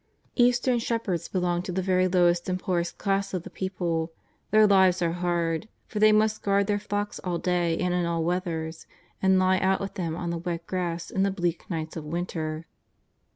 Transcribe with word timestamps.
Eastern 0.35 0.79
shepherds 0.79 1.27
belong 1.27 1.61
to 1.61 1.71
the 1.71 1.83
very 1.83 2.07
lowest 2.07 2.49
and 2.49 2.59
poorest 2.59 2.97
class 2.97 3.35
of 3.35 3.43
the 3.43 3.51
people; 3.51 4.11
their 4.49 4.65
lives 4.65 4.99
are 4.99 5.11
hard, 5.11 5.69
for 5.85 5.99
they 5.99 6.11
must 6.11 6.41
guard 6.41 6.65
their 6.65 6.79
flocks 6.79 7.19
all 7.23 7.37
day 7.37 7.77
and 7.77 7.93
in 7.93 8.03
all 8.03 8.23
weathers, 8.23 8.87
and 9.21 9.37
lie 9.37 9.59
out 9.59 9.79
with 9.79 9.93
them 9.93 10.15
on 10.15 10.31
the 10.31 10.39
wet 10.39 10.65
grass 10.65 11.11
in 11.11 11.21
the 11.21 11.29
bleak 11.29 11.69
nights 11.69 11.95
of 11.95 12.03
winter. 12.03 12.65